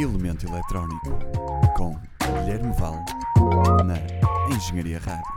Elemento 0.00 0.46
Eletrónico 0.46 1.18
com 1.76 1.98
Guilherme 2.20 2.72
Val 2.78 3.04
na 3.84 3.96
Engenharia 4.54 5.00
Rádio. 5.00 5.31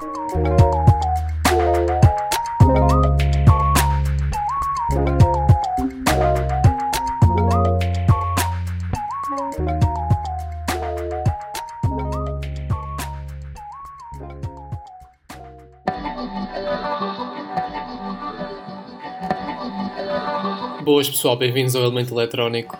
Boas 21.06 21.18
pessoal, 21.18 21.38
bem-vindos 21.38 21.76
ao 21.76 21.84
Elemento 21.84 22.16
Eletrónico, 22.16 22.76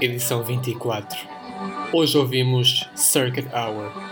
edição 0.00 0.44
24. 0.44 1.18
Hoje 1.92 2.16
ouvimos 2.16 2.88
Circuit 2.94 3.48
Hour. 3.52 4.03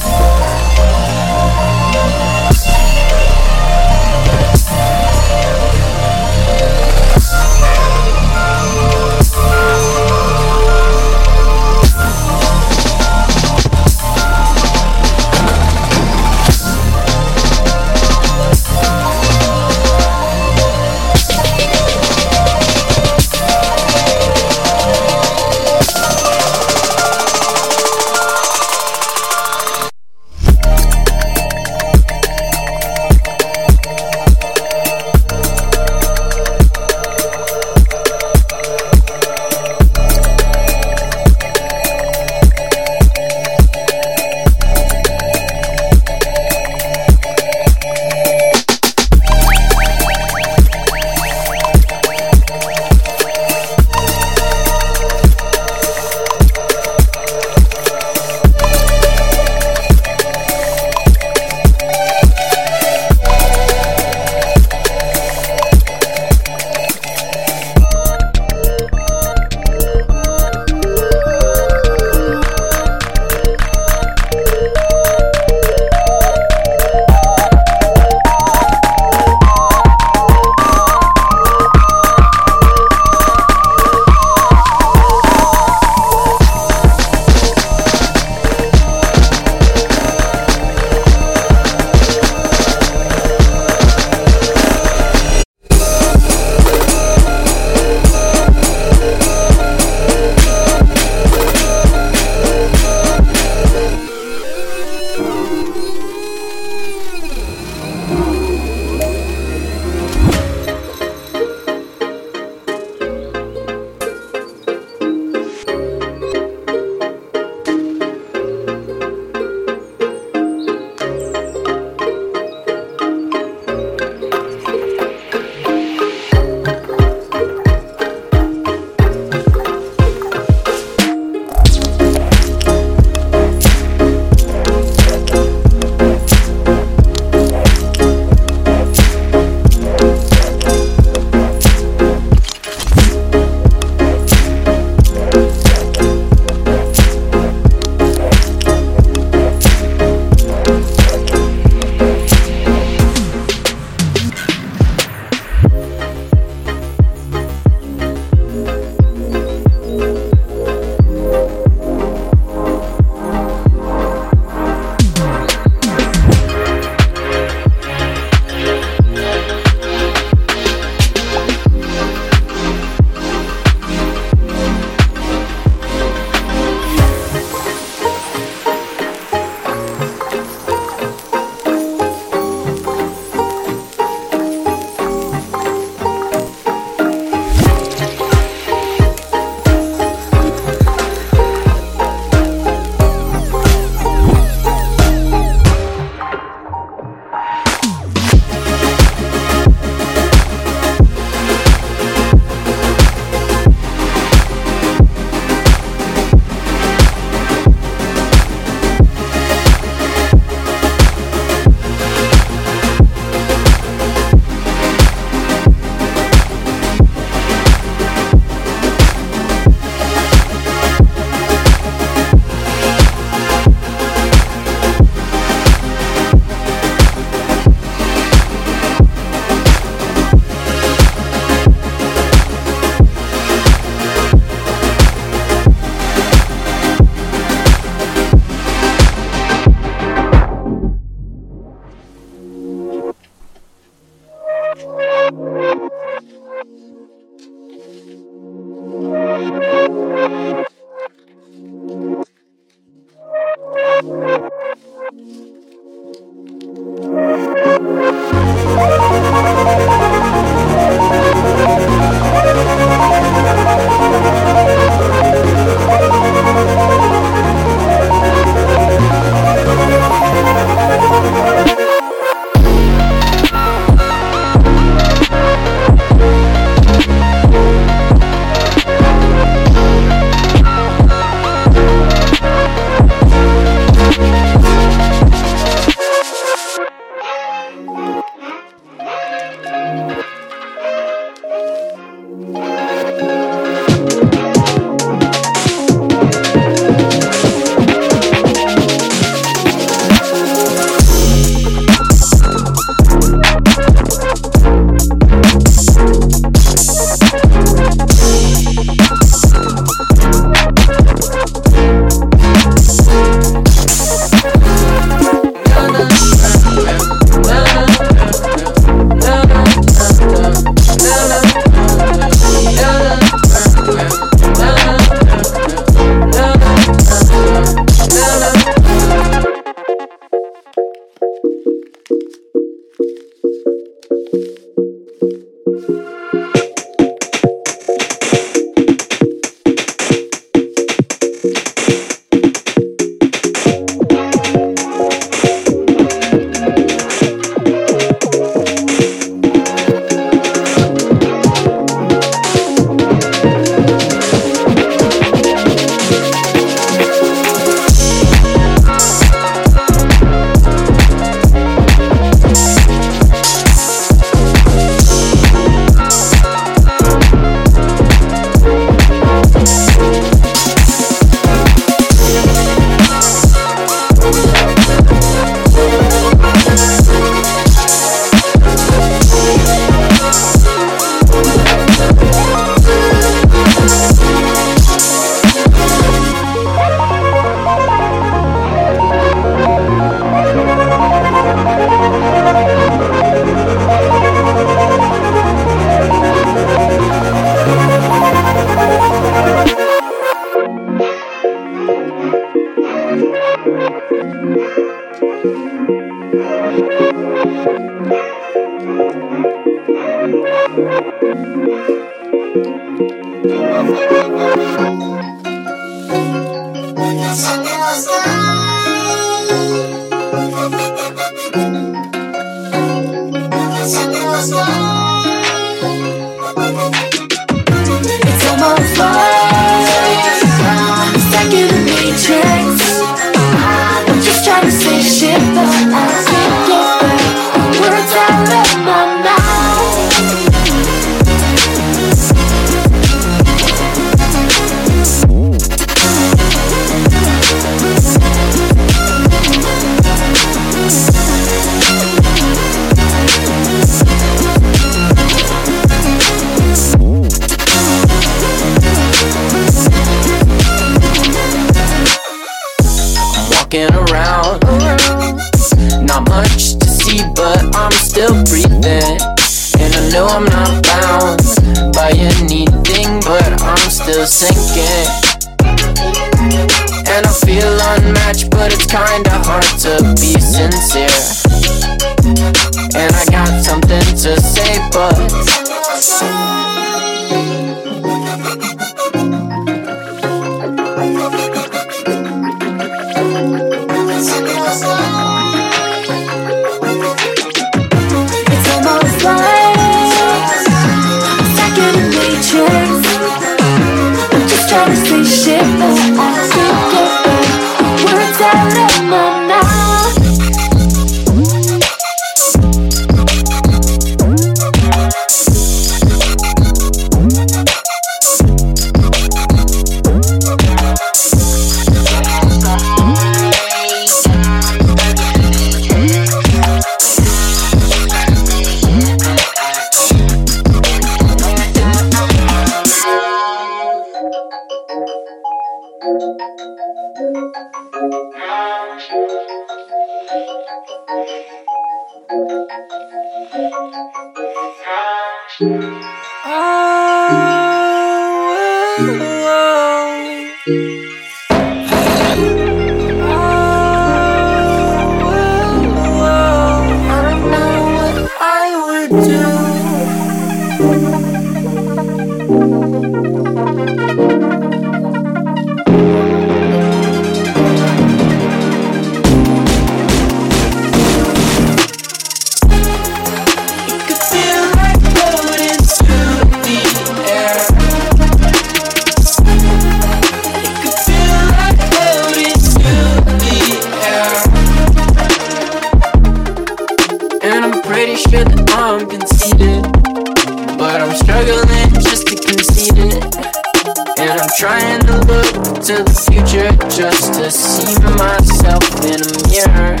To 595.84 596.02
the 596.02 596.16
future 596.32 596.72
just 596.88 597.34
to 597.34 597.50
see 597.50 597.92
myself 598.16 598.88
in 599.04 599.20
a 599.20 599.28
mirror. 599.52 600.00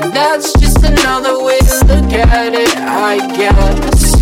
And 0.00 0.12
that's 0.14 0.52
just 0.60 0.84
another 0.84 1.42
way 1.42 1.58
to 1.58 1.84
look 1.86 2.12
at 2.12 2.54
it, 2.54 2.76
I 2.76 3.18
guess. 3.34 4.20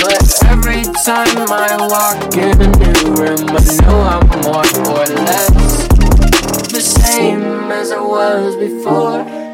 But 0.00 0.24
every 0.46 0.84
time 1.04 1.36
I 1.52 1.76
walk 1.84 2.34
in 2.34 2.62
a 2.62 2.68
new 2.80 3.12
room, 3.12 3.44
I 3.50 3.60
know 3.82 4.00
I'm 4.08 4.24
more 4.40 4.64
or 4.88 5.04
less 5.26 5.88
the 6.72 6.80
same 6.80 7.70
as 7.70 7.92
I 7.92 8.00
was 8.00 8.56
before. 8.56 9.44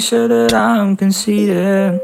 Sure 0.00 0.26
that 0.26 0.52
I'm 0.52 0.96
conceited. 0.96 2.00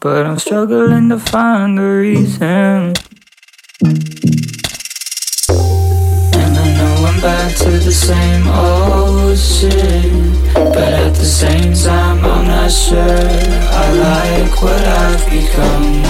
But 0.00 0.26
I'm 0.26 0.38
struggling 0.38 1.08
to 1.08 1.18
find 1.18 1.78
the 1.78 1.82
reason. 1.82 2.92
And 6.34 6.56
I 6.58 6.74
know 6.76 7.04
I'm 7.08 7.20
back 7.22 7.56
to 7.58 7.70
the 7.70 7.92
same 7.92 8.46
old 8.48 9.38
shit. 9.38 10.12
But 10.52 10.92
at 10.92 11.14
the 11.14 11.24
same 11.24 11.72
time, 11.72 12.24
I'm 12.24 12.46
not 12.46 12.70
sure 12.70 12.98
I 13.00 13.92
like 14.06 14.62
what 14.62 14.82
I've 14.84 15.24
become. 15.30 16.02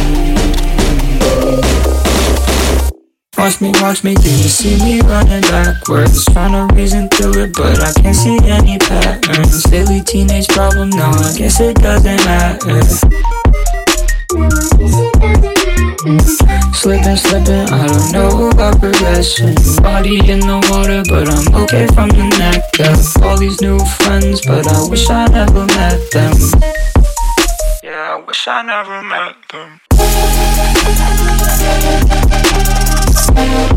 Watch 3.42 3.58
me, 3.60 3.72
watch 3.82 4.04
me, 4.04 4.14
do 4.14 4.30
you 4.30 4.48
see 4.48 4.78
me 4.84 5.00
running 5.00 5.40
backwards? 5.40 6.24
Trying 6.26 6.68
to 6.68 6.72
reason 6.76 7.08
through 7.08 7.42
it, 7.42 7.52
but 7.52 7.80
I 7.80 7.92
can't 8.00 8.14
see 8.14 8.38
any 8.44 8.78
patterns. 8.78 9.64
Silly 9.64 10.00
teenage 10.00 10.46
problem, 10.46 10.90
no, 10.90 11.10
I 11.10 11.34
guess 11.36 11.58
it 11.58 11.74
doesn't 11.74 12.24
matter. 12.24 12.80
Slipping, 16.72 17.16
slipping, 17.16 17.66
I 17.66 17.88
don't 17.88 18.12
know 18.12 18.50
about 18.50 18.78
progression. 18.78 19.56
Body 19.82 20.20
in 20.30 20.38
the 20.38 20.60
water, 20.70 21.02
but 21.08 21.28
I'm 21.28 21.52
okay 21.64 21.88
from 21.88 22.10
the 22.10 22.28
neck 22.38 22.62
up. 22.78 23.00
All 23.24 23.36
these 23.36 23.60
new 23.60 23.80
friends, 23.98 24.40
but 24.46 24.68
I 24.68 24.88
wish 24.88 25.10
I 25.10 25.26
never 25.26 25.66
met 25.66 25.98
them. 26.12 26.36
Yeah, 27.82 28.14
I 28.14 28.16
wish 28.24 28.46
I 28.46 28.62
never 28.62 29.02
met 29.02 29.34
them. 29.50 29.80
We'll 33.34 33.72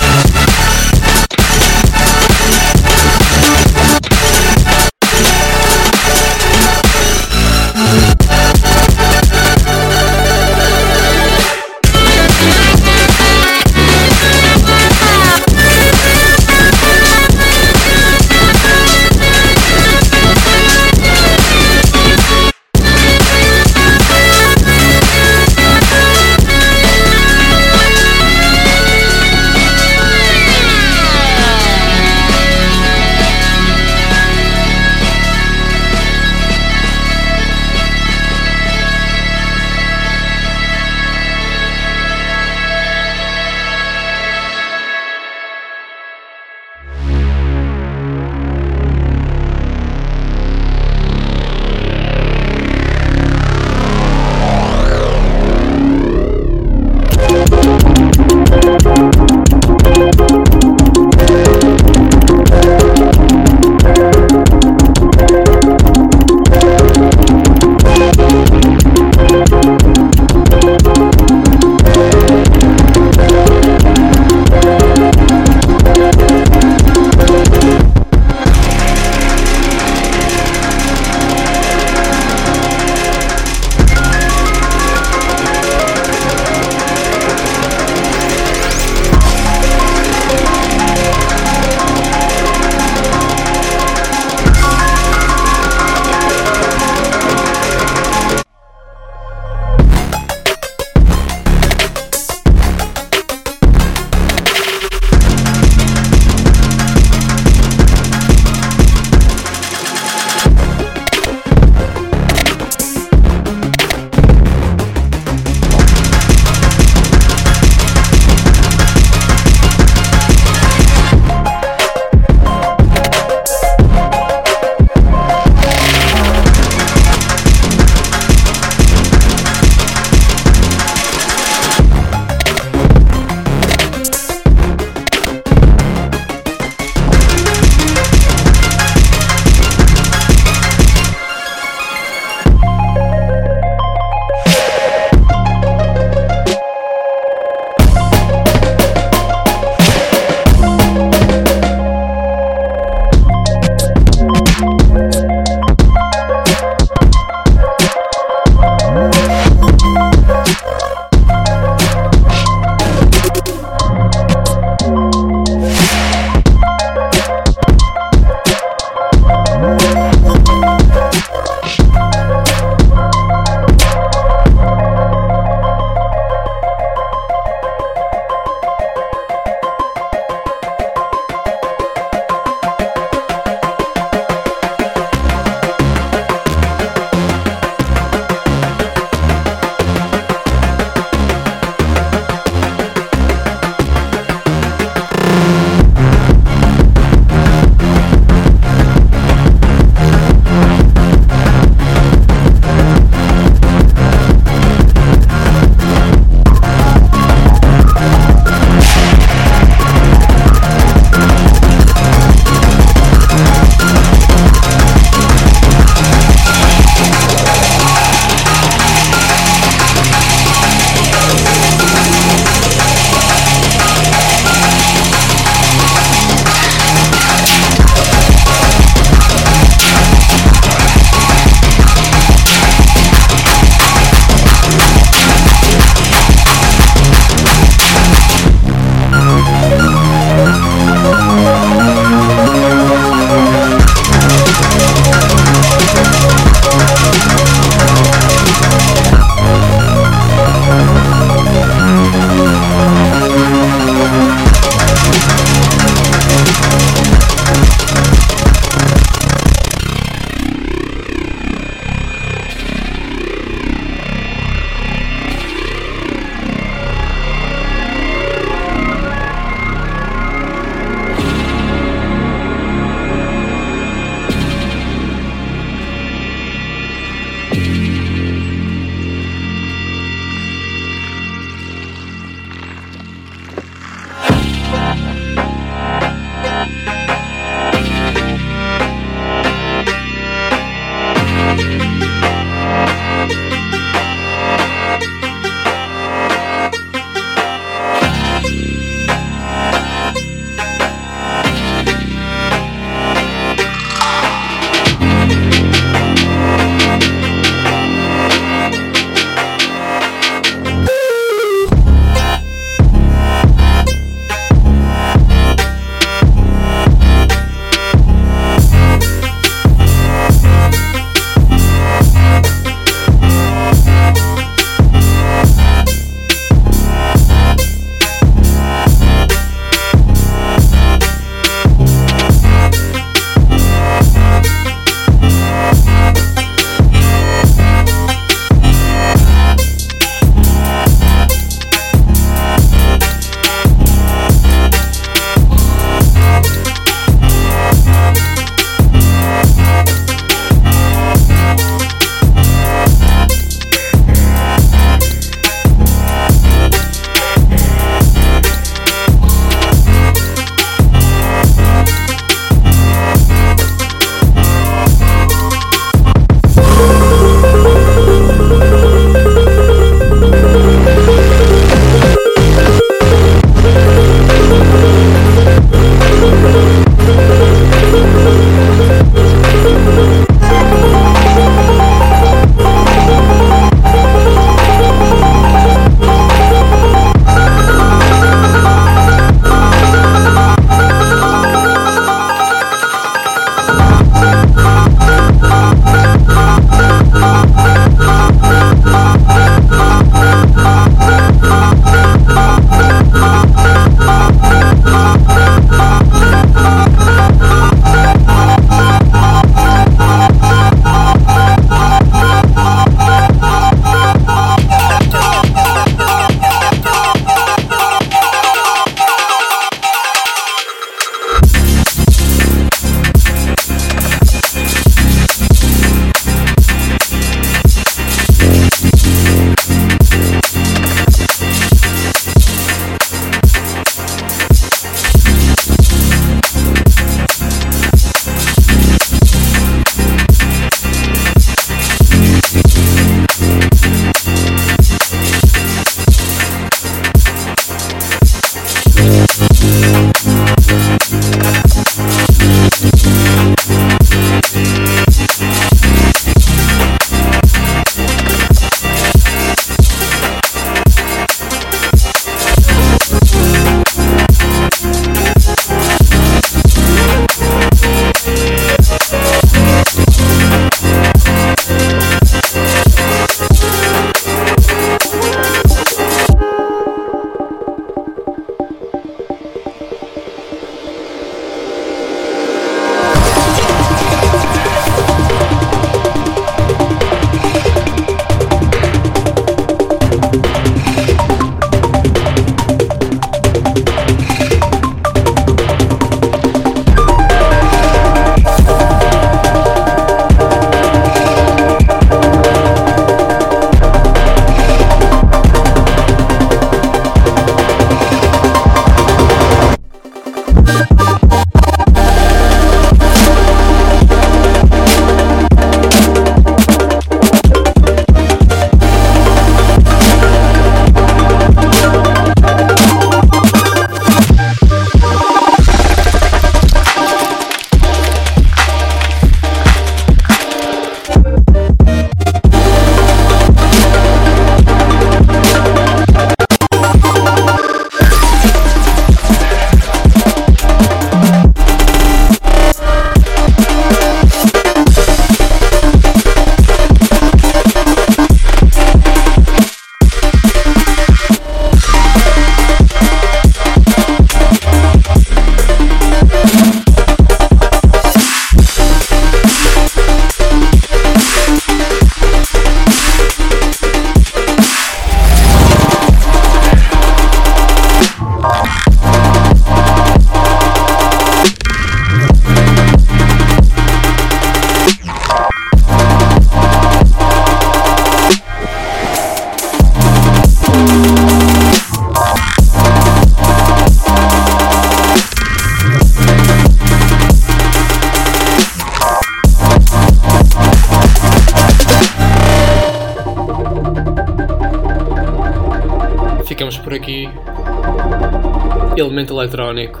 eletrônico. 599.46 600.00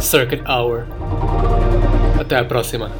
Circuit 0.00 0.42
Hour. 0.46 0.84
Até 2.20 2.36
a 2.36 2.44
próxima. 2.44 2.90